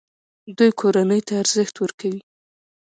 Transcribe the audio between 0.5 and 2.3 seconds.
دوی کورنۍ ته ارزښت ورکوي.